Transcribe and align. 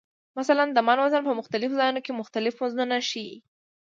مثلا 0.39 0.65
د 0.73 0.77
"من" 0.87 0.97
وزن 1.03 1.23
په 1.27 1.33
مختلفو 1.39 1.77
ځایونو 1.79 2.01
کې 2.05 2.11
مختلف 2.21 2.53
وزنونه 2.57 2.97
ښیي. 3.09 3.37